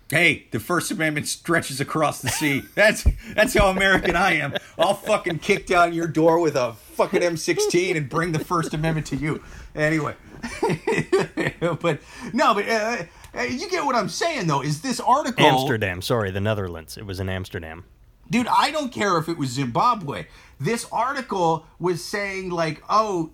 [0.10, 2.64] Hey, the First Amendment stretches across the sea.
[2.76, 4.56] That's that's how American I am.
[4.78, 9.06] I'll fucking kick down your door with a fucking M16 and bring the First Amendment
[9.08, 9.44] to you.
[9.76, 10.16] Anyway,
[11.60, 12.00] but
[12.34, 13.04] no, but uh,
[13.36, 14.62] uh, you get what I'm saying though.
[14.62, 16.02] Is this article Amsterdam.
[16.02, 16.98] Sorry, the Netherlands.
[16.98, 17.84] It was in Amsterdam.
[18.30, 20.26] dude i don't care if it was zimbabwe
[20.60, 23.30] this article was saying like oh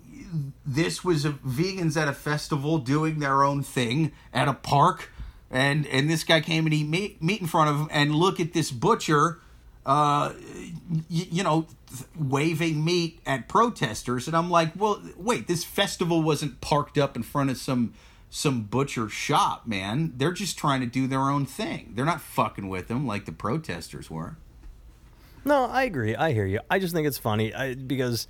[0.64, 5.10] this was a, vegans at a festival doing their own thing at a park
[5.56, 8.52] and and this guy came and he meet in front of him and look at
[8.52, 9.40] this butcher
[9.86, 10.32] uh
[10.90, 11.66] y- you know
[12.18, 17.22] waving meat at protesters and i'm like well wait this festival wasn't parked up in
[17.22, 17.94] front of some
[18.28, 22.68] some butcher shop man they're just trying to do their own thing they're not fucking
[22.68, 24.36] with them like the protesters were
[25.44, 26.16] No, I agree.
[26.16, 26.58] I hear you.
[26.68, 28.26] I just think it's funny I, because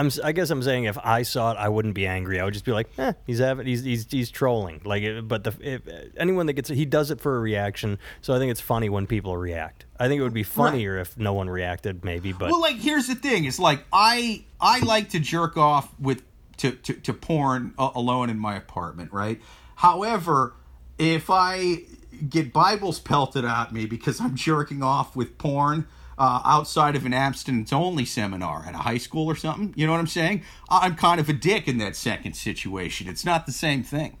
[0.00, 0.10] I'm.
[0.24, 2.40] I guess I'm saying if I saw it, I wouldn't be angry.
[2.40, 4.80] I would just be like, eh, he's having, he's he's he's trolling.
[4.84, 5.82] Like, it- but the if,
[6.16, 7.98] anyone that gets he does it for a reaction.
[8.20, 9.86] So I think it's funny when people react.
[9.98, 12.32] I think it would be funnier if no one reacted, maybe.
[12.32, 16.22] But Well, like here's the thing: it's like I I like to jerk off with
[16.58, 19.40] to to, to porn a- alone in my apartment, right?
[19.76, 20.54] However,
[20.98, 21.82] if I
[22.28, 25.86] get Bibles pelted at me because I'm jerking off with porn.
[26.20, 29.92] Uh, outside of an abstinence only seminar at a high school or something, you know
[29.92, 30.42] what I'm saying?
[30.68, 33.08] I'm kind of a dick in that second situation.
[33.08, 34.18] It's not the same thing.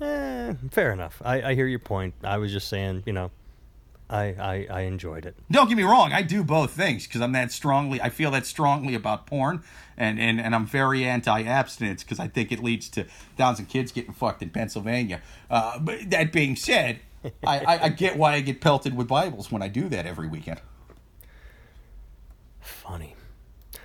[0.00, 1.20] eh, fair enough.
[1.24, 2.14] I, I hear your point.
[2.22, 3.32] I was just saying, you know,
[4.08, 5.34] I, I, I enjoyed it.
[5.50, 8.00] Don't get me wrong, I do both things because I'm that strongly.
[8.00, 9.64] I feel that strongly about porn,
[9.96, 13.90] and and, and I'm very anti-abstinence because I think it leads to thousands of kids
[13.90, 15.20] getting fucked in Pennsylvania.
[15.50, 17.00] Uh, but that being said,
[17.44, 20.28] I, I, I get why I get pelted with Bibles when I do that every
[20.28, 20.60] weekend.
[22.64, 23.14] Funny.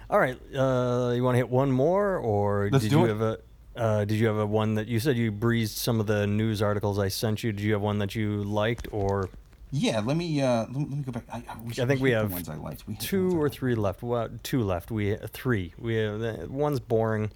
[0.09, 3.09] All right, uh, you want to hit one more, or Let's did do you it.
[3.09, 3.37] have a?
[3.75, 6.61] Uh, did you have a one that you said you breezed some of the news
[6.61, 7.51] articles I sent you?
[7.51, 9.29] Did you have one that you liked, or
[9.71, 11.23] Yeah, let me uh, let, me- let me go back.
[11.31, 12.87] I, I, wish I think we hit the have ones I liked.
[12.87, 14.01] We hit the ones two I or three left?
[14.01, 14.89] Well, two left.
[14.91, 15.73] We three.
[15.77, 17.29] We have the, one's boring.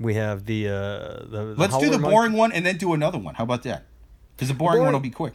[0.00, 0.72] We have the uh,
[1.28, 1.54] the.
[1.56, 3.34] Let's do the Monk- boring one and then do another one.
[3.34, 3.84] How about that?
[4.36, 5.34] Because the boring, one will be quick.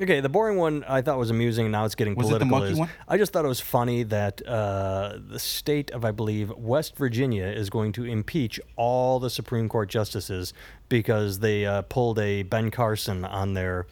[0.00, 1.70] Okay, the boring one I thought was amusing.
[1.70, 2.58] Now it's getting Was it the political.
[2.58, 2.90] monkey is one?
[3.08, 7.46] I just thought it was funny that uh, the state of I believe West Virginia
[7.46, 10.52] is going to impeach all the Supreme Court justices
[10.90, 13.86] because they uh, pulled a Ben Carson on their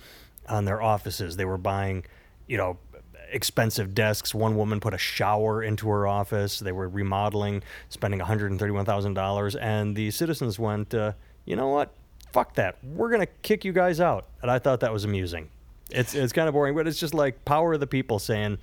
[0.47, 1.37] on their offices.
[1.37, 2.05] They were buying,
[2.47, 2.79] you know.
[3.33, 4.33] Expensive desks.
[4.33, 6.61] One woman put a shower into her office.
[6.61, 11.13] They were remodeling, spending one hundred and thirty-one thousand dollars, and the citizens went, uh,
[11.45, 11.93] "You know what?
[12.33, 12.77] Fuck that.
[12.85, 15.49] We're gonna kick you guys out." And I thought that was amusing.
[15.91, 18.59] It's it's kind of boring, but it's just like power of the people saying,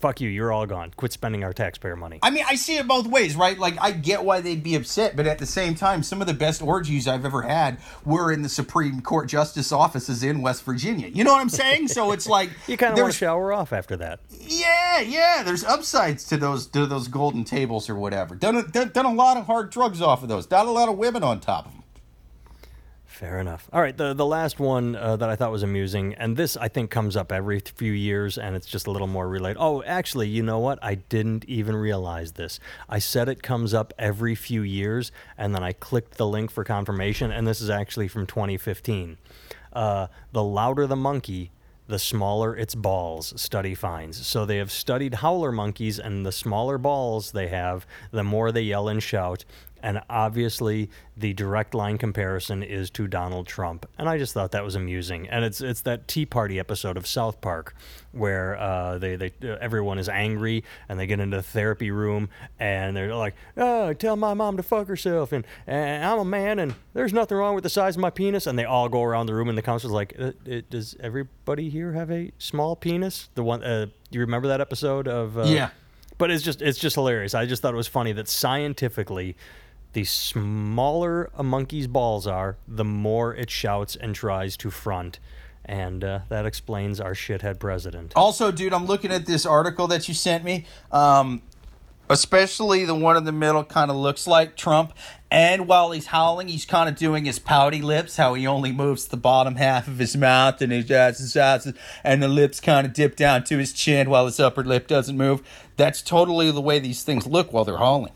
[0.00, 0.92] "Fuck you, you're all gone.
[0.96, 3.58] Quit spending our taxpayer money." I mean, I see it both ways, right?
[3.58, 6.34] Like, I get why they'd be upset, but at the same time, some of the
[6.34, 11.08] best orgies I've ever had were in the Supreme Court justice offices in West Virginia.
[11.08, 11.88] You know what I'm saying?
[11.88, 14.20] So it's like You kind of want to shower off after that.
[14.30, 15.42] yeah, yeah.
[15.44, 18.34] There's upsides to those to those golden tables or whatever.
[18.34, 20.50] Done a, done, done a lot of hard drugs off of those.
[20.50, 21.82] Not a lot of women on top of them.
[23.16, 23.66] Fair enough.
[23.72, 26.68] All right, the the last one uh, that I thought was amusing, and this I
[26.68, 29.56] think comes up every few years, and it's just a little more related.
[29.58, 30.78] Oh, actually, you know what?
[30.82, 32.60] I didn't even realize this.
[32.90, 36.62] I said it comes up every few years, and then I clicked the link for
[36.62, 39.16] confirmation, and this is actually from 2015.
[39.72, 41.52] Uh, the louder the monkey,
[41.88, 44.26] the smaller its balls, study finds.
[44.26, 48.60] So they have studied howler monkeys, and the smaller balls they have, the more they
[48.60, 49.46] yell and shout.
[49.82, 54.64] And obviously, the direct line comparison is to Donald Trump, and I just thought that
[54.64, 55.28] was amusing.
[55.28, 57.74] And it's it's that Tea Party episode of South Park
[58.12, 62.28] where uh, they they uh, everyone is angry and they get into the therapy room
[62.58, 66.58] and they're like, "Oh, tell my mom to fuck herself," and, and I'm a man
[66.58, 68.46] and there's nothing wrong with the size of my penis.
[68.46, 70.32] And they all go around the room and the counselor's like, uh,
[70.70, 75.36] "Does everybody here have a small penis?" The one, uh, you remember that episode of?
[75.38, 75.70] Uh, Yeah.
[76.18, 77.34] but it's just it's just hilarious.
[77.34, 79.36] I just thought it was funny that scientifically,
[79.96, 85.18] the smaller a monkey's balls are, the more it shouts and tries to front,
[85.64, 88.12] and uh, that explains our shithead president.
[88.14, 90.66] Also, dude, I'm looking at this article that you sent me.
[90.92, 91.40] Um,
[92.10, 94.92] especially the one in the middle kind of looks like Trump.
[95.30, 99.08] And while he's howling, he's kind of doing his pouty lips, how he only moves
[99.08, 101.72] the bottom half of his mouth and his ass
[102.04, 105.16] and the lips kind of dip down to his chin while his upper lip doesn't
[105.16, 105.42] move.
[105.78, 108.12] That's totally the way these things look while they're howling.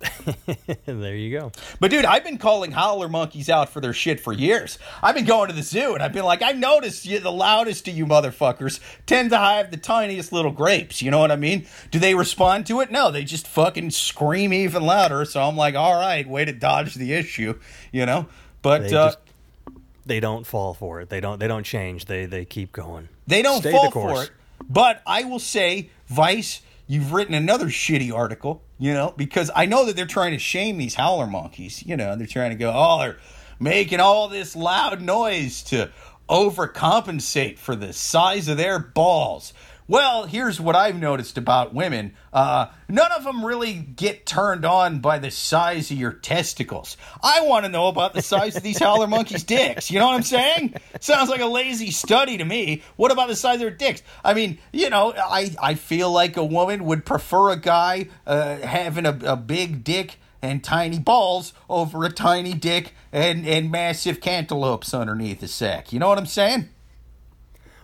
[0.86, 1.52] there you go.
[1.80, 4.78] But dude, I've been calling howler monkeys out for their shit for years.
[5.02, 7.88] I've been going to the zoo and I've been like, I noticed you, the loudest
[7.88, 11.02] of you motherfuckers tend to have the tiniest little grapes.
[11.02, 11.66] You know what I mean?
[11.90, 12.90] Do they respond to it?
[12.90, 15.24] No, they just fucking scream even louder.
[15.24, 17.58] So I'm like, all right, way to dodge the issue.
[17.92, 18.26] You know,
[18.62, 19.18] but They uh, just
[20.06, 21.10] they don't fall for it.
[21.10, 22.06] They don't they don't change.
[22.06, 23.08] They they keep going.
[23.26, 24.30] They don't Stay fall the for it.
[24.68, 29.86] But I will say, Vice, you've written another shitty article, you know, because I know
[29.86, 31.84] that they're trying to shame these howler monkeys.
[31.84, 33.18] You know, they're trying to go, oh, they're
[33.58, 35.90] making all this loud noise to
[36.28, 39.52] overcompensate for the size of their balls.
[39.90, 42.12] Well, here's what I've noticed about women.
[42.30, 46.98] Uh, none of them really get turned on by the size of your testicles.
[47.22, 49.90] I want to know about the size of these howler monkeys' dicks.
[49.90, 50.74] You know what I'm saying?
[51.00, 52.82] Sounds like a lazy study to me.
[52.96, 54.02] What about the size of their dicks?
[54.22, 58.56] I mean, you know, I, I feel like a woman would prefer a guy uh,
[58.56, 64.20] having a, a big dick and tiny balls over a tiny dick and, and massive
[64.20, 65.94] cantaloupes underneath the sack.
[65.94, 66.68] You know what I'm saying?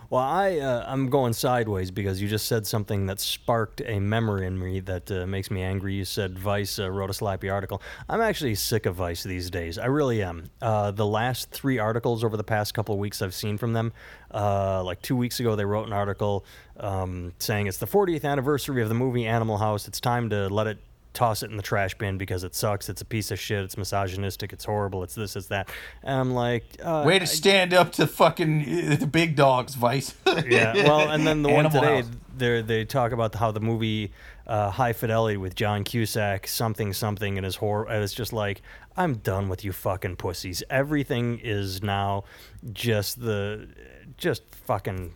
[0.09, 4.45] Well, I uh, I'm going sideways because you just said something that sparked a memory
[4.45, 5.95] in me that uh, makes me angry.
[5.95, 7.81] You said Vice uh, wrote a slappy article.
[8.07, 9.77] I'm actually sick of Vice these days.
[9.77, 10.49] I really am.
[10.61, 13.93] Uh, the last three articles over the past couple of weeks I've seen from them.
[14.31, 16.45] Uh, like two weeks ago, they wrote an article
[16.79, 19.87] um, saying it's the 40th anniversary of the movie Animal House.
[19.87, 20.77] It's time to let it
[21.15, 22.89] toss it in the trash bin because it sucks.
[22.89, 23.63] It's a piece of shit.
[23.63, 24.53] It's misogynistic.
[24.53, 25.03] It's horrible.
[25.03, 25.35] It's this.
[25.35, 25.69] It's that.
[26.03, 30.13] And I'm like, uh, Way to stand up to fucking uh, the big dogs, Vice.
[30.47, 30.73] yeah.
[30.75, 32.03] Well, and then the one today,
[32.37, 34.11] they they talk about how the movie
[34.47, 37.87] uh, High Fidelity with John Cusack, something something, and his horror.
[37.87, 38.61] And it's just like
[38.97, 40.63] I'm done with you fucking pussies.
[40.69, 42.25] Everything is now
[42.73, 43.67] just the
[44.17, 45.13] just fucking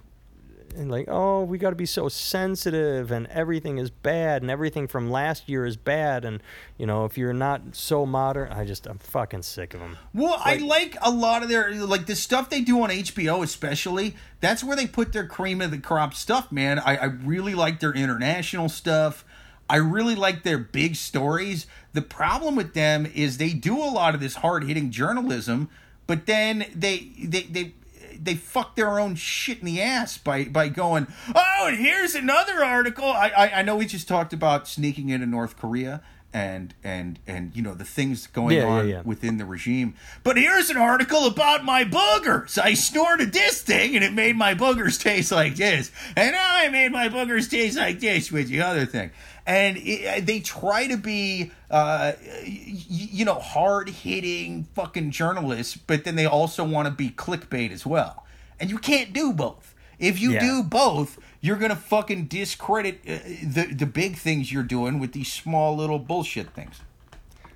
[0.73, 4.87] and like, oh, we got to be so sensitive, and everything is bad, and everything
[4.87, 6.41] from last year is bad, and
[6.77, 9.97] you know, if you're not so modern, I just, I'm fucking sick of them.
[10.13, 14.15] Well, I like a lot of their like the stuff they do on HBO, especially.
[14.41, 16.79] That's where they put their cream of the crop stuff, man.
[16.79, 19.25] I, I really like their international stuff.
[19.69, 21.67] I really like their big stories.
[21.93, 25.69] The problem with them is they do a lot of this hard hitting journalism,
[26.07, 27.73] but then they they they
[28.21, 32.63] they fuck their own shit in the ass by by going, oh, and here's another
[32.63, 33.05] article.
[33.05, 36.01] I I, I know we just talked about sneaking into North Korea
[36.31, 39.01] and and and you know the things going Yeah, yeah, on yeah.
[39.03, 39.95] within the regime.
[40.23, 42.59] But here's an article about my boogers.
[42.61, 46.69] I snorted this thing and it made my boogers taste like this, and now I
[46.69, 49.09] made my boogers taste like this with the other thing.
[49.49, 56.03] And it, they try to be, uh, y- you know, hard hitting fucking journalists, but
[56.03, 58.25] then they also want to be clickbait as well.
[58.59, 59.73] And you can't do both.
[59.97, 60.39] If you Yeah.
[60.41, 65.31] do both, you're gonna fucking discredit uh, the the big things you're doing with these
[65.33, 66.81] small little bullshit things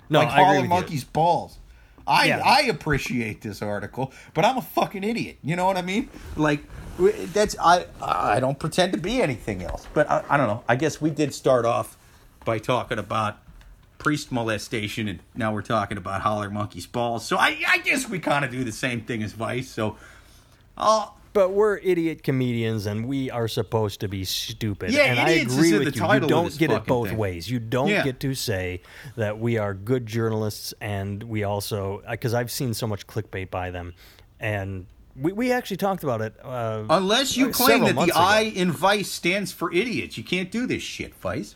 [0.10, 0.70] No, like hauling with you.
[0.70, 1.60] monkeys' balls.
[2.08, 2.42] I Yeah.
[2.44, 5.38] I appreciate this article, but I'm a fucking idiot.
[5.44, 6.10] You know what I mean?
[6.36, 6.64] Like
[6.98, 9.88] that's I I don't pretend to be anything else.
[9.94, 10.64] But I, I don't know.
[10.68, 11.98] I guess we did start off
[12.46, 13.38] by talking about
[13.98, 17.26] priest molestation, and now we're talking about howler monkeys' balls.
[17.26, 19.70] So I I guess we kind of do the same thing as Vice.
[19.70, 19.98] So
[20.78, 21.18] I'll.
[21.34, 24.92] But we're idiot comedians, and we are supposed to be stupid.
[24.92, 26.06] Yeah, and I agree with you.
[26.14, 27.18] You don't get it both thing.
[27.18, 27.50] ways.
[27.50, 28.04] You don't Yeah.
[28.04, 28.84] get to say
[29.16, 33.50] that we are good journalists, and we also uh, because I've seen so much clickbait
[33.50, 33.96] by them,
[34.40, 34.86] and
[35.16, 36.34] we, we actually talked about it.
[36.44, 38.12] Uh, Unless you uh, claim that the ago.
[38.16, 41.56] I in Vice stands for idiots, you can't do this shit, Vice.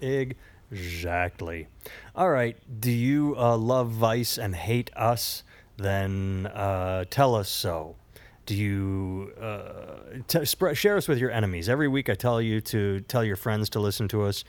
[0.00, 1.68] Exactly.
[2.14, 2.56] All right.
[2.80, 5.42] Do you uh, love Vice and hate us?
[5.76, 7.96] Then uh, tell us so.
[8.46, 11.68] Do you uh, t- sp- share us with your enemies?
[11.68, 14.44] Every week I tell you to tell your friends to listen to us.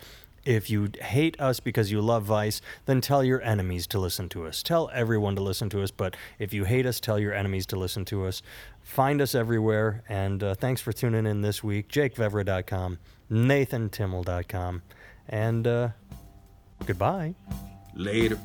[0.46, 4.46] If you hate us because you love Vice, then tell your enemies to listen to
[4.48, 4.64] us.
[4.64, 7.76] Tell everyone to listen to us, but if you hate us, tell your enemies to
[7.76, 8.42] listen to us.
[8.82, 11.90] Find us everywhere, and uh, thanks for tuning in this week.
[11.90, 12.98] JakeVevra.com,
[13.32, 14.82] NathanTimmel.com,
[15.30, 15.90] and uh,
[16.86, 17.36] goodbye.
[17.94, 18.40] Later.